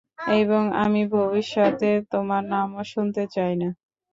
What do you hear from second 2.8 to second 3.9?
শুনতে চাই না।